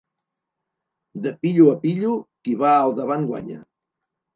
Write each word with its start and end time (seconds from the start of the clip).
De 1.27 1.35
pillo 1.43 1.69
a 1.75 1.77
pillo, 1.85 2.17
qui 2.43 2.59
va 2.67 2.77
al 2.81 2.99
davant 3.03 3.33
guanya. 3.33 3.65